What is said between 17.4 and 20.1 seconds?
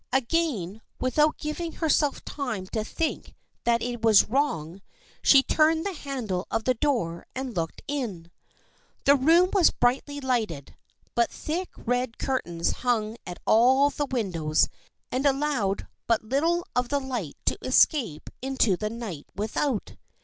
to escape into the night without.